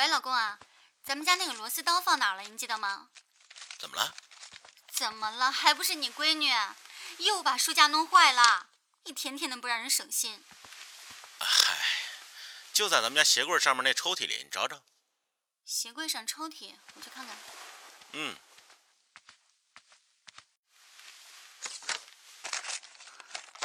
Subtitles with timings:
[0.00, 0.58] 喂，老公啊，
[1.04, 2.42] 咱们家那个螺丝刀放哪儿了？
[2.44, 3.10] 你记得吗？
[3.78, 4.14] 怎么了？
[4.90, 5.52] 怎么了？
[5.52, 6.50] 还不是你闺女
[7.18, 8.68] 又把书架弄坏了，
[9.04, 10.42] 一天天的不让人省心。
[11.38, 11.76] 嗨，
[12.72, 14.80] 就在咱们家鞋柜上面那抽屉里，你找找。
[15.66, 17.36] 鞋柜上抽屉，我去看看。
[18.12, 18.36] 嗯，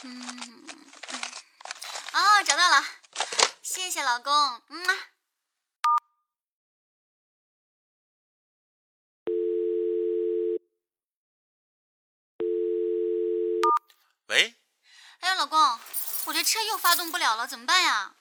[0.04, 0.68] 嗯，
[2.12, 2.86] 哦，找到了，
[3.64, 4.62] 谢谢老公。
[4.68, 5.15] 嗯
[14.28, 14.56] 喂，
[15.20, 15.80] 哎呀，老公，
[16.26, 18.16] 我这车又发动不了了，怎么办呀？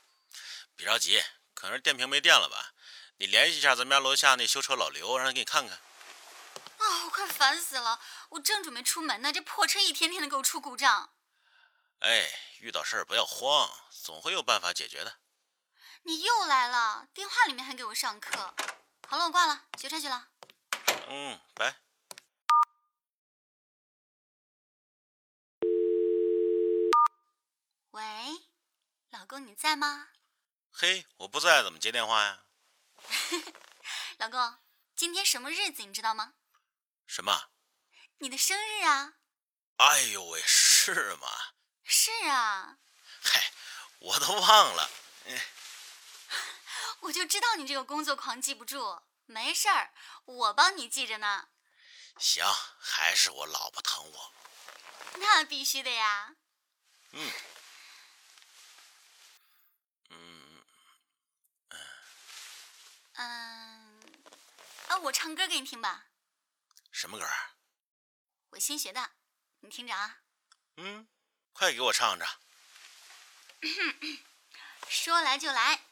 [0.76, 1.22] 别着急，
[1.54, 2.72] 可能是电瓶没电了吧？
[3.16, 5.78] 你联系一下咱们家楼下那修车老刘，让他给你看看。
[6.76, 7.98] 啊、我快烦死了！
[8.28, 11.14] 我正准备出门呢，这破车一天天的给我出故障。
[12.00, 15.20] 哎，遇到事儿不要慌，总会有办法解决的。
[16.02, 18.54] 你又来了，电话里面还给我上课。
[19.08, 20.28] 好了，我挂了，学车去了。
[21.08, 21.76] 嗯，拜。
[27.92, 28.02] 喂，
[29.24, 30.08] 老公你在吗？
[30.70, 32.44] 嘿，我不在，怎么接电话呀？
[34.20, 34.58] 老公，
[34.94, 36.34] 今天什么日子你知道吗？
[37.06, 37.48] 什么？
[38.18, 39.14] 你的生日啊！
[39.78, 41.26] 哎呦喂，是吗？
[41.84, 42.76] 是啊，
[43.22, 43.50] 嗨，
[44.00, 44.90] 我都忘了。
[47.00, 49.00] 我就知道你这个工作狂记不住。
[49.24, 49.94] 没事儿，
[50.26, 51.48] 我帮你记着呢。
[52.18, 52.44] 行，
[52.78, 54.32] 还是我老婆疼我。
[55.16, 56.36] 那必须的呀。
[57.12, 57.26] 嗯。
[57.26, 57.32] 嗯，
[63.14, 64.00] 嗯，
[64.88, 66.06] 啊，我唱歌给你听吧，
[66.90, 67.50] 什么歌儿？
[68.50, 69.12] 我新学的，
[69.60, 70.22] 你听着啊。
[70.76, 71.08] 嗯，
[71.52, 72.26] 快给我唱着。
[74.88, 75.86] 说来就来。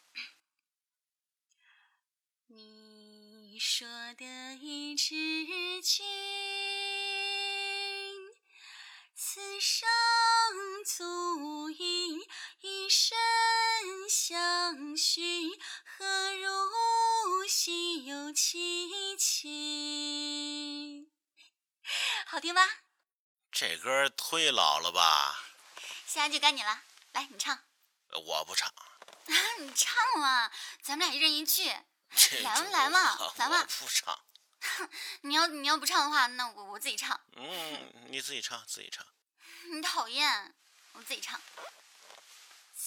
[2.49, 6.05] 你说的一枝情，
[9.15, 9.89] 此生
[10.85, 12.21] 足印，
[12.65, 13.19] 一生
[14.09, 15.59] 相许，
[15.99, 21.11] 何如心有戚戚？
[22.25, 22.65] 好听吧？
[23.51, 25.43] 这歌忒老了吧？
[26.07, 26.83] 现在就该你了，
[27.15, 27.59] 来，你唱。
[28.11, 28.73] 呃我不唱。
[29.59, 30.49] 你唱嘛，
[30.83, 31.65] 咱们俩一人一句。
[32.45, 34.17] 来嘛来嘛来嘛不唱。
[35.23, 37.21] 你要你要不唱的话，那我我自己唱。
[37.33, 39.05] 嗯，你自己唱，自己唱。
[39.75, 40.55] 你讨厌，
[40.93, 41.41] 我自己唱。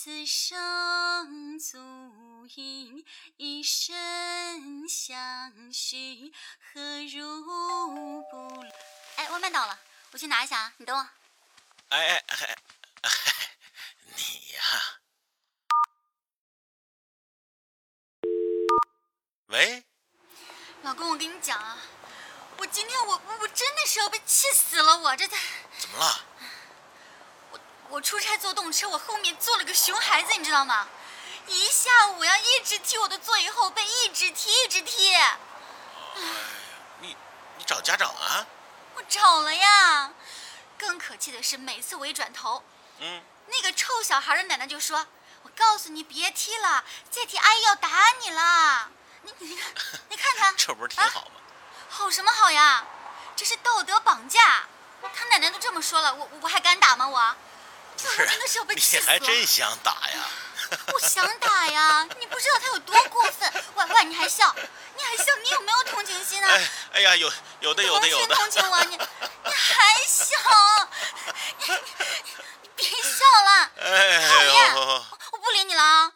[0.05, 3.03] 此生足印，
[3.37, 6.79] 一生相许，何
[7.11, 7.43] 如
[8.29, 8.63] 不？
[9.15, 9.79] 哎，外卖到了，
[10.11, 11.09] 我去拿一下啊，你等我。
[11.89, 12.57] 哎哎
[13.01, 13.09] 哎，
[14.15, 14.21] 你
[14.53, 14.61] 呀、
[19.47, 19.83] 喂，
[20.83, 21.79] 老公，我跟你讲啊，
[22.59, 25.35] 我今天我我真的是要被气死了，我这怎
[25.89, 26.14] 么了？
[28.05, 30.87] 出差坐动车，我后面坐了个熊孩子，你知道吗？
[31.47, 35.09] 一下午呀，一直踢我的座椅后背，一直踢一直踢。
[36.99, 37.17] 你
[37.57, 38.45] 你找家长啊？
[38.93, 40.11] 我找了呀，
[40.77, 42.63] 更可气的是，每次我一转头，
[42.99, 45.07] 嗯，那个臭小孩的奶奶就说
[45.41, 47.89] ：“我告诉你别踢了，再踢阿姨要打
[48.21, 48.91] 你了。”
[49.23, 49.73] 你你看，
[50.09, 51.31] 你看看， 这不是挺好吗？
[51.89, 52.85] 好什么好呀？
[53.35, 54.67] 这是道德绑架。
[55.13, 57.07] 他奶奶都这么说了，我我还敢打吗？
[57.07, 57.35] 我，
[57.97, 59.13] 不是我真的是要被气你死了。
[59.13, 60.27] 还真想打呀？
[60.93, 62.07] 我想打呀！
[62.19, 63.51] 你不知道他有多过分。
[63.75, 64.53] 喂喂，你还笑？
[64.97, 65.25] 你还笑？
[65.43, 66.49] 你有没有同情心啊？
[66.49, 68.35] 哎哎呀，有有的有的有的。
[68.35, 70.37] 同情同情我，你你还笑？
[71.59, 71.79] 你你
[72.63, 76.11] 你别笑了，哎讨厌呦，我不理你了啊！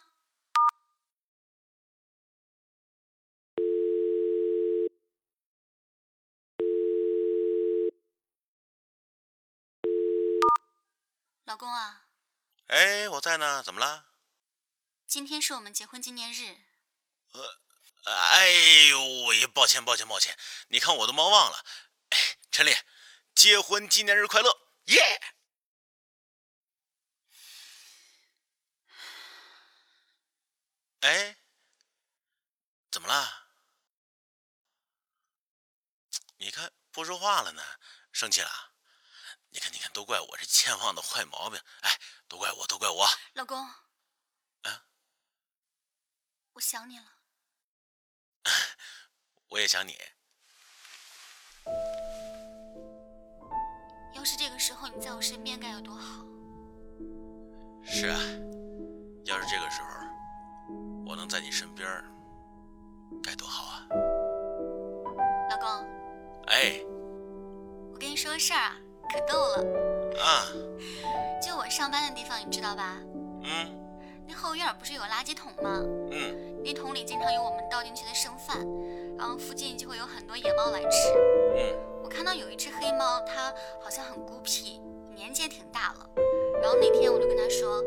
[11.46, 12.06] 老公啊，
[12.68, 14.06] 哎，我在呢，怎么了？
[15.06, 16.56] 今天是我们结婚纪念日，
[17.32, 18.48] 呃哎
[18.88, 21.62] 呦喂，抱歉抱歉抱歉，你看我都忙忘了。
[22.08, 22.74] 哎，陈丽，
[23.34, 25.20] 结婚纪念日快乐，耶！
[31.00, 31.36] 哎，
[32.90, 33.50] 怎么了？
[36.38, 37.62] 你看不说话了呢，
[38.12, 38.69] 生气了？
[39.52, 41.90] 你看，你看，都怪我这健忘的坏毛病，哎，
[42.28, 44.84] 都怪我，都怪我，老公，啊，
[46.52, 47.04] 我想你了，
[49.48, 49.98] 我也想你。
[54.14, 56.24] 要是这个时候你在我身边该有多好？
[57.84, 58.20] 是啊，
[59.24, 59.88] 要是这个时候
[61.06, 61.88] 我能在你身边，
[63.22, 63.86] 该多好啊，
[65.50, 65.68] 老公。
[66.46, 66.80] 哎，
[67.92, 68.76] 我跟你说个事儿啊。
[69.12, 69.64] 可逗了。
[70.20, 70.46] 啊，
[71.42, 72.98] 就我上班的地方，你知道吧？
[73.42, 73.76] 嗯
[74.28, 75.82] 那后院不是有垃圾桶吗？
[76.12, 78.58] 嗯那桶里经常有我们倒进去的剩饭，
[79.18, 81.08] 然后附近就会有很多野猫来吃。
[81.56, 83.52] 嗯，我看到有一只黑猫，它
[83.82, 84.80] 好像很孤僻，
[85.14, 86.06] 年纪也挺大了。
[86.62, 87.82] 然后那天我就跟它说：“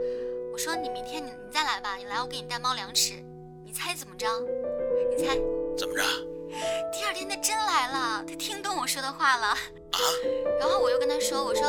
[0.52, 3.14] 我说你明天你你再来吧，你来我给你带猫粮吃。”
[3.64, 4.28] 你猜怎么着？
[5.10, 5.36] 你猜？
[5.78, 6.04] 怎么着？
[6.92, 9.48] 第二天他真来了，他听懂我说的话了。
[9.48, 9.58] 啊，
[10.60, 11.64] 然后我又跟他说：“我说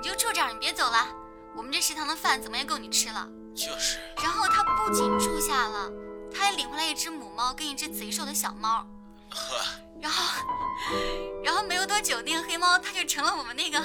[0.00, 1.08] 你就住这儿，你别走了，
[1.56, 5.90] 我们这食堂的饭怎么也够你吃了。”就是，然后他不仅住下了，
[6.32, 8.86] 他还领回来一只母猫跟一只贼瘦的小猫。
[9.30, 9.56] 呵，
[10.00, 10.44] 然后，
[11.44, 13.78] 然后没有多久，那个黑猫它就成了我们那个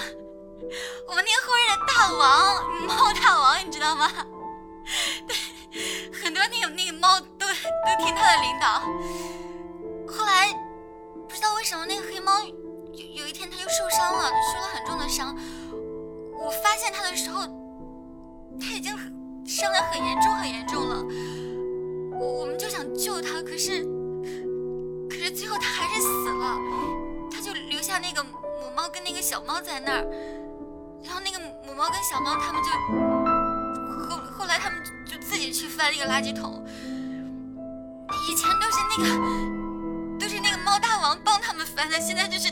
[1.07, 4.11] 我们那个后院的大王，猫大王，你知道吗？
[5.27, 8.81] 对，很多那个那个猫都都听他的领导。
[10.11, 10.51] 后来
[11.27, 15.35] 不知道为什么那个黑猫有有一天它就受伤了，受了很重的伤。
[16.41, 17.41] 我发现它的时候，
[18.59, 18.95] 它已经
[19.45, 21.03] 伤得很严重很严重了。
[22.19, 23.83] 我我们就想救它，可是
[25.09, 26.57] 可是最后它还是死了。
[27.31, 28.29] 它就留下那个母
[28.75, 30.03] 猫跟那个小猫在那儿，
[31.03, 32.69] 然后那个母猫跟小猫它们就
[34.09, 36.65] 后后来它们就自己去翻那个垃圾桶。
[38.27, 39.58] 以前都是那个
[40.69, 42.47] 猫大王帮他们翻的，现在就是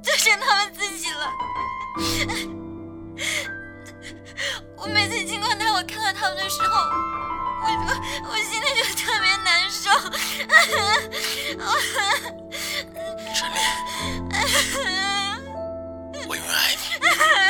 [0.00, 1.28] 就剩他们自己了。
[4.76, 6.88] 我每次经过那，我看到他们的时候，
[7.62, 7.74] 我就
[8.30, 9.90] 我心里就特别难受。
[13.34, 13.58] 陈丽，
[16.28, 16.78] 我永远爱你。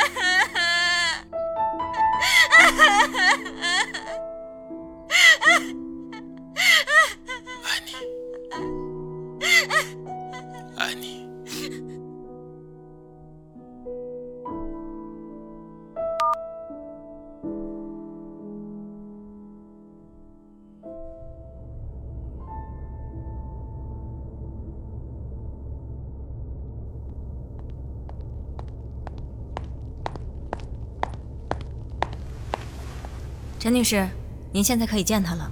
[33.61, 34.09] 陈女士，
[34.51, 35.51] 您现在可以见他了。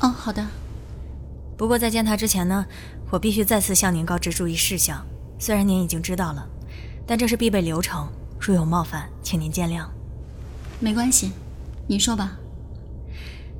[0.00, 0.46] 哦，好的。
[1.54, 2.64] 不过在见他之前呢，
[3.10, 5.04] 我必须再次向您告知注意事项。
[5.38, 6.48] 虽然您已经知道了，
[7.06, 8.08] 但这是必备流程，
[8.40, 9.84] 如有冒犯，请您见谅。
[10.80, 11.32] 没关系，
[11.86, 12.38] 您说吧。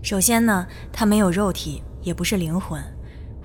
[0.03, 2.83] 首先呢，他没有肉体，也不是灵魂，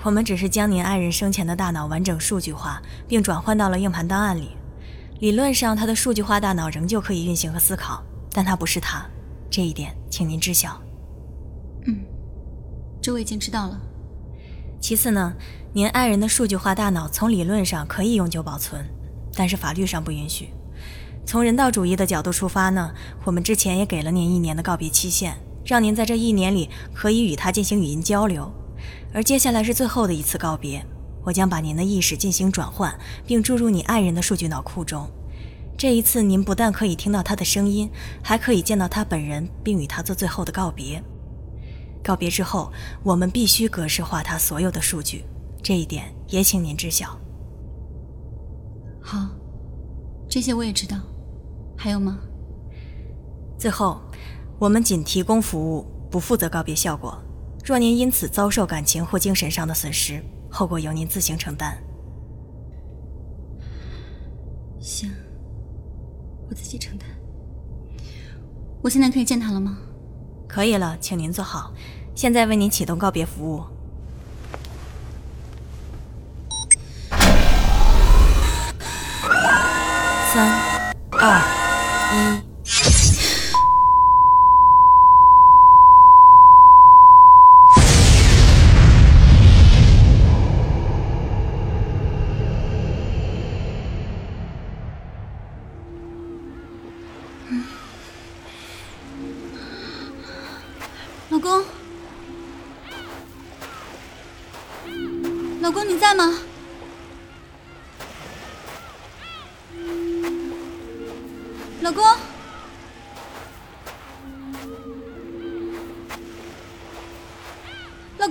[0.03, 4.51] 我们只是将您爱人生前的大脑完整数据化，并转换到了硬盘档案里。
[5.19, 8.01] 理论上，他的数据化大脑仍旧可以运行和思考，
[8.31, 9.05] 但他不是他，
[9.53, 10.81] 这一点请您知晓。
[11.85, 11.99] 嗯，
[12.99, 13.79] 这我已经知道了。
[14.81, 15.31] 其次呢，
[15.73, 18.83] 您爱人的数据化大脑从理论上可以永久保存，
[19.35, 20.49] 但是法律上不允许。
[21.23, 22.95] 从人道主义的角度出发呢，
[23.25, 28.51] 我们之前也给了您一年的告别期限，让您在这一年里可以与他进行语音交流。
[29.13, 30.83] 而接下来是最后的一次告别，
[31.23, 32.97] 我将把您的意识进行转换，
[33.27, 35.07] 并注入你爱人的数据脑库中。
[35.77, 37.91] 这一次，您不但可以听到他的声音，
[38.23, 41.03] 还可以见到他本人，并与他做最后的告别。
[42.03, 42.71] 告别之后，
[43.03, 45.25] 我们必须格式化他所有的数据，
[45.61, 47.19] 这一点也请您知晓。
[49.01, 49.29] 好，
[50.29, 50.97] 这些我也知道。
[51.77, 52.19] 还有吗？
[53.57, 54.01] 最后，
[54.59, 57.17] 我们仅提供服务，不负责告别效果。
[57.65, 61.77] 若您因此遭受感情或精神上的损失，后果由您自行承担。
[64.79, 65.09] 行，
[66.49, 67.07] 我自己承担。
[68.81, 69.77] 我现在可以见他了吗？
[70.47, 71.73] 可以了，请您坐好。
[72.13, 73.63] 现在为您启动告别服务。
[80.31, 80.47] 三、
[81.11, 82.42] 二、一。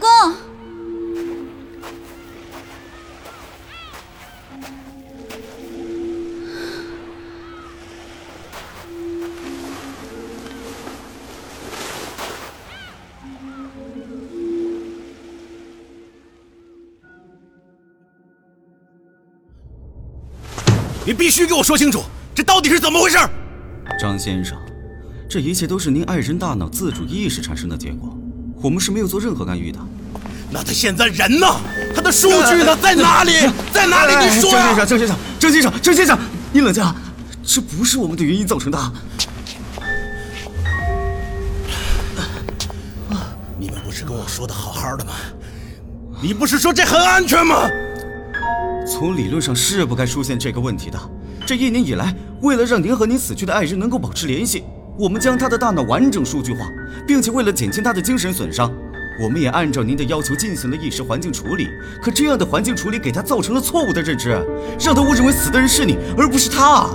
[0.03, 0.35] 公，
[21.07, 22.03] 你必须给我说清楚，
[22.35, 23.17] 这到底是怎么回事？
[24.01, 24.59] 张先生，
[25.29, 28.19] 这一切都是您爱人大脑自主意识产生的结果，
[28.63, 29.79] 我们是没有做任何干预的。
[30.51, 31.47] 那他现在人呢？
[31.95, 32.77] 他的数据呢？
[32.81, 33.33] 在哪里？
[33.73, 34.35] 在哪里？
[34.35, 34.85] 你说呀！
[34.87, 36.19] 郑先生，郑先生，郑先生，郑先生，
[36.53, 36.85] 你冷静，
[37.43, 38.79] 这不是我们的原因造成的。
[43.59, 45.13] 你们不是跟我说的好好的吗？
[46.21, 47.69] 你不是说这很安全吗？
[48.87, 50.99] 从理论上是不该出现这个问题的。
[51.47, 54.65] 这一年以来，为了让您和您死去的爱人能够保持联系，
[54.99, 56.67] 我们将他的大脑完整数据化，
[57.07, 58.71] 并且为了减轻他的精神损伤，
[59.21, 61.69] 我们也按照您的要求进行了意识环境处理。
[62.03, 64.31] 可这样的环境处理给他造成了错误的认知，
[64.79, 66.89] 让他误认为死的人是你，而不是他。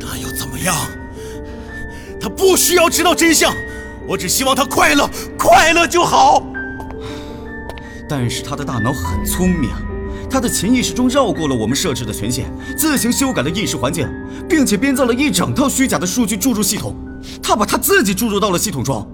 [0.00, 0.74] 那又怎么样？
[2.20, 3.54] 他不需要知道真相，
[4.06, 6.44] 我只希望他快乐，快乐就好。
[8.08, 9.70] 但是他的大脑很聪明。
[10.30, 14.08] 他的潜意识中绕过了我们设置的权限，自行修改了意识环境，
[14.48, 16.94] 并且编造了一整套虚假的数据注入系统。
[17.42, 19.06] 他把他自己注入到了系统中。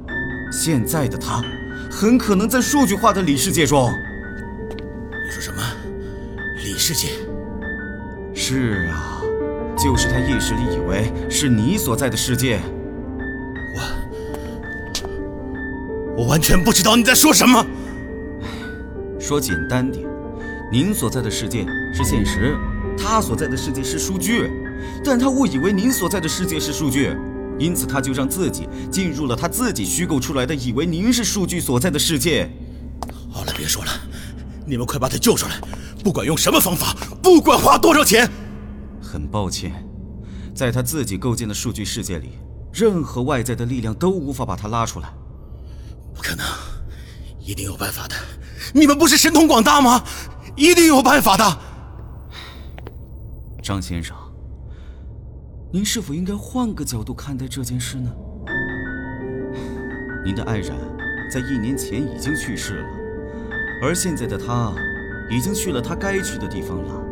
[0.52, 1.42] 现在的他，
[1.90, 3.90] 很可能在数据化的里世界中。
[5.26, 5.62] 你说什么？
[6.64, 7.08] 里世界？
[8.34, 9.20] 是啊，
[9.76, 12.60] 就是他意识里以为是你所在的世界。
[13.74, 13.80] 我……
[16.16, 17.66] 我完全不知道你在说什么。
[19.18, 20.06] 说简单点。
[20.70, 22.56] 您所在的世界是现实，
[22.98, 24.50] 他所在的世界是数据，
[25.04, 27.16] 但他误以为您所在的世界是数据，
[27.56, 32.50] 因此他就让自己进入了他自己虚构出来的以为您是数据所在的世界。
[33.30, 33.90] 好了，别说了，
[34.66, 35.60] 你们快把他救出来，
[36.02, 38.28] 不管用什么方法，不管花多少钱。
[39.00, 39.72] 很抱歉，
[40.52, 42.30] 在他自己构建的数据世界里，
[42.72, 45.08] 任何外在的力量都无法把他拉出来。
[46.12, 46.44] 不可能，
[47.38, 48.16] 一定有办法的。
[48.74, 50.02] 你们不是神通广大吗？
[50.56, 51.58] 一定有办法的，
[53.62, 54.16] 张先生，
[55.70, 58.10] 您是否应该换个角度看待这件事呢？
[60.24, 60.74] 您的爱人，
[61.30, 62.88] 在一年前已经去世了，
[63.82, 64.72] 而现在的他，
[65.30, 67.06] 已经去了他该去的地方了。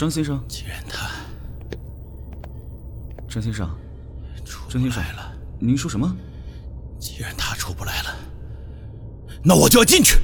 [0.00, 1.10] 张先生，既然他，
[3.28, 3.68] 张先生，
[4.66, 6.10] 张先生来了，您说什么？
[6.98, 8.16] 既然他出不来了，
[9.44, 10.16] 那我就要进去。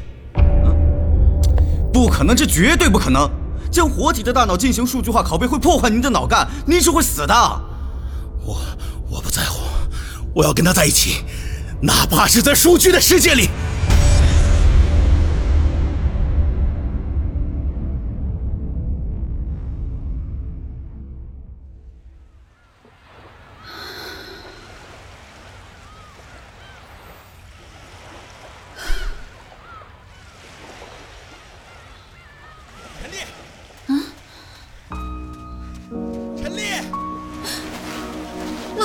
[1.92, 3.30] 不可能，这绝对不可能！
[3.70, 7.34] 将活体的大脑进行数据化拷贝会破坏您的脑干，您是会死的。
[8.46, 8.58] 我
[9.10, 9.60] 我不在乎，
[10.34, 11.22] 我要跟他在一起，
[11.82, 13.50] 哪怕是在数据的世界里。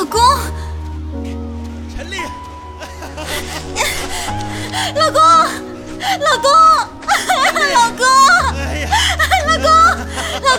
[0.02, 0.20] 老公，
[1.96, 2.16] 陈丽，
[4.96, 6.50] 老公，老公，
[7.72, 8.02] 老公，
[9.46, 9.70] 老公，
[10.48, 10.50] 老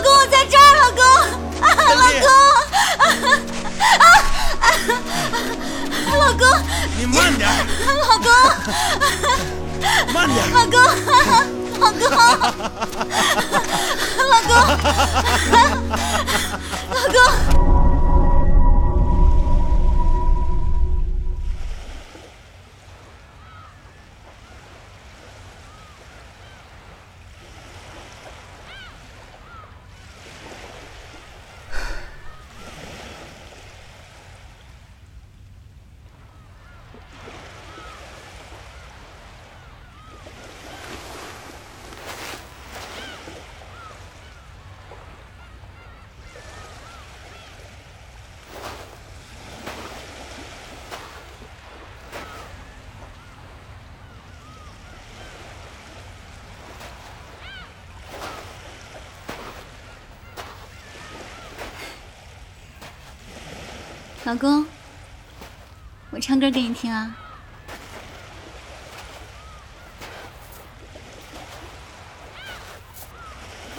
[17.09, 17.19] 公
[17.57, 17.62] 我
[64.25, 64.65] 老公，
[66.11, 67.13] 我唱歌给你听啊。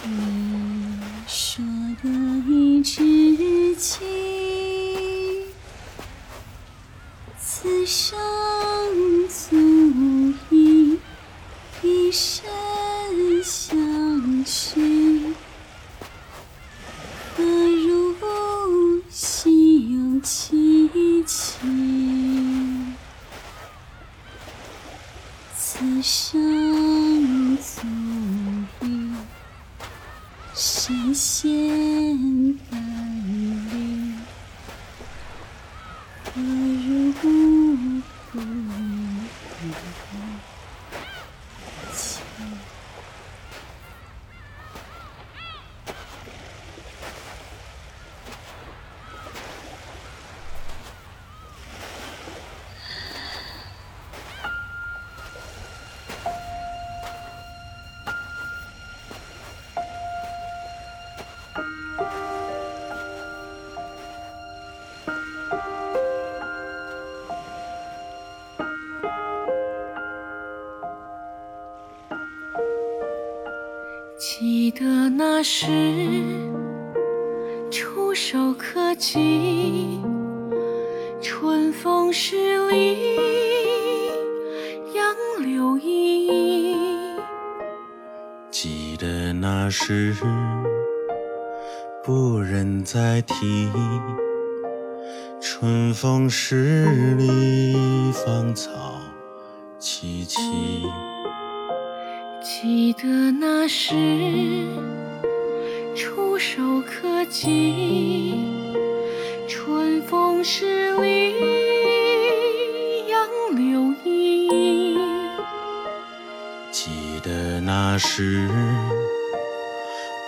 [0.03, 1.65] 你说
[2.03, 2.09] 的
[2.47, 5.47] 一知己，
[7.41, 8.15] 此生
[9.27, 9.55] 足
[10.51, 10.99] 以
[11.81, 12.45] 一生
[13.43, 15.33] 相许，
[17.35, 18.13] 何如
[19.09, 21.57] 心有戚戚？
[25.57, 27.81] 此生足
[28.81, 29.11] 以
[30.87, 31.49] 神仙
[32.69, 33.24] 伴
[74.17, 75.67] 记得那时
[77.69, 79.99] 触手可及，
[81.21, 82.97] 春风十里，
[84.93, 86.77] 杨柳依依。
[88.49, 90.15] 记得那时
[92.01, 93.69] 不忍再提，
[95.41, 96.85] 春风十
[97.17, 97.75] 里，
[98.13, 98.71] 芳草
[99.77, 101.04] 萋萋。
[102.97, 103.93] 记得那时
[105.93, 108.33] 触手可及，
[109.49, 111.33] 春风十里，
[113.09, 113.27] 杨
[113.57, 114.97] 柳依依。
[116.71, 116.89] 记
[117.21, 118.47] 得那时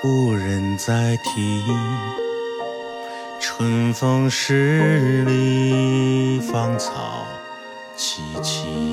[0.01, 1.63] 不忍再提，
[3.39, 7.25] 春风十里，芳草
[7.97, 8.86] 萋萋。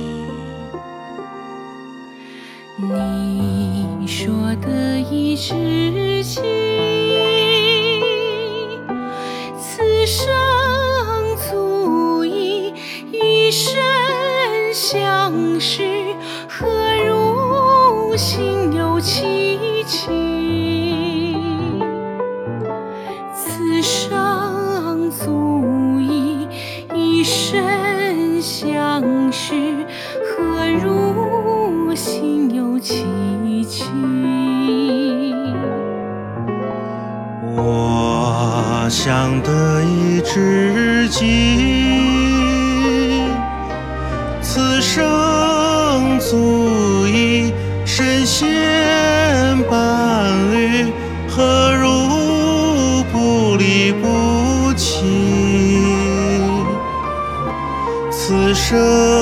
[5.47, 6.41] 知己，
[9.61, 10.33] 此生
[11.37, 12.73] 足以
[13.13, 13.75] 一生
[14.73, 16.15] 相许，
[16.49, 16.67] 何
[17.07, 20.24] 如心有戚戚？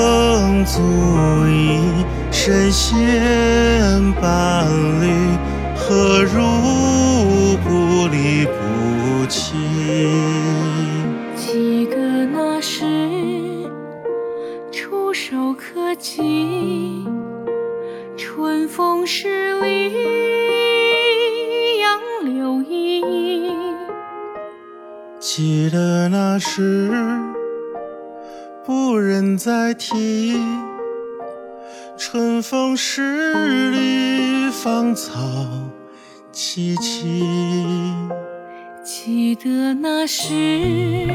[0.03, 0.81] 生足
[1.47, 1.79] 以
[2.29, 4.67] 神仙伴
[4.99, 5.07] 侣，
[5.77, 9.53] 何如不离不弃？
[11.37, 12.83] 记得那时
[14.73, 17.07] 触手可及，
[18.17, 19.93] 春风十里，
[21.79, 23.51] 杨柳依依。
[25.21, 26.89] 记得那时
[28.65, 30.37] 不忍再提，
[31.97, 35.19] 春风十里，芳草
[36.31, 37.25] 萋萋。
[38.81, 41.09] 记得那时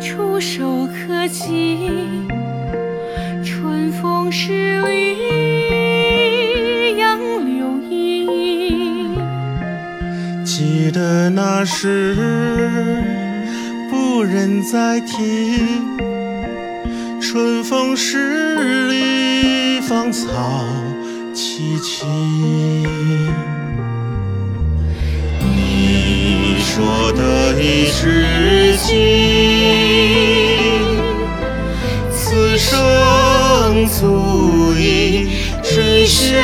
[0.00, 1.88] 触手可及，
[3.44, 5.18] 春风十里，
[6.98, 9.14] 杨柳依依。
[10.44, 12.16] 记得那时
[13.88, 15.80] 不忍再提，
[17.32, 20.28] 春风十里，芳草
[21.34, 22.04] 萋萋。
[25.40, 28.92] 你说得一知己，
[32.12, 35.30] 此生足矣
[35.62, 36.38] 神仙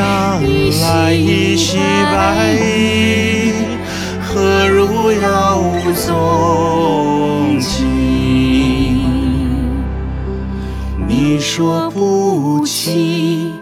[0.00, 0.40] 上
[0.80, 3.52] 来一袭白衣，
[4.22, 7.84] 何如杳无踪迹？
[11.06, 13.52] 你说不弃，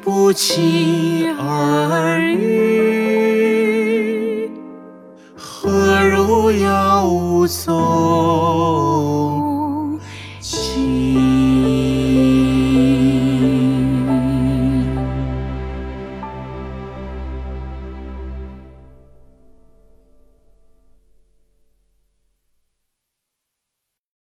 [0.00, 2.29] 不弃而。